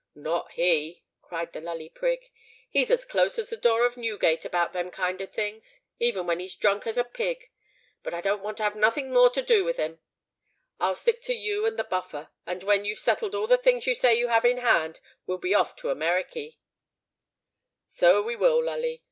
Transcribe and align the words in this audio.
"Not 0.15 0.53
he!" 0.53 1.03
cried 1.21 1.53
the 1.53 1.61
Lully 1.61 1.87
Prig: 1.87 2.31
"he's 2.71 2.89
as 2.89 3.05
close 3.05 3.37
as 3.37 3.51
the 3.51 3.55
door 3.55 3.85
of 3.85 3.97
Newgate 3.97 4.43
about 4.43 4.73
them 4.73 4.89
kind 4.89 5.21
of 5.21 5.31
things, 5.31 5.79
even 5.99 6.25
when 6.25 6.39
he's 6.39 6.53
as 6.55 6.59
drunk 6.59 6.87
as 6.87 6.97
a 6.97 7.03
pig. 7.03 7.51
But 8.01 8.15
I 8.15 8.19
don't 8.21 8.41
want 8.41 8.57
to 8.57 8.63
have 8.63 8.75
nothing 8.75 9.13
more 9.13 9.29
to 9.29 9.43
do 9.43 9.63
with 9.63 9.77
him; 9.77 9.99
I'll 10.79 10.95
stick 10.95 11.21
to 11.21 11.33
you 11.35 11.67
and 11.67 11.77
the 11.77 11.83
Buffer; 11.83 12.31
and 12.47 12.63
when 12.63 12.83
you've 12.83 12.97
settled 12.97 13.35
all 13.35 13.45
the 13.45 13.57
things 13.57 13.85
you 13.85 13.93
say 13.93 14.15
you 14.15 14.29
have 14.29 14.43
in 14.43 14.57
hand, 14.57 14.99
we'll 15.27 15.37
be 15.37 15.53
off 15.53 15.75
to 15.75 15.89
Americky." 15.89 16.55
"So 17.85 18.23
we 18.23 18.35
will, 18.35 18.63
Lully. 18.65 18.99